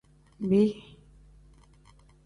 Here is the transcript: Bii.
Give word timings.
Bii. 0.49 0.83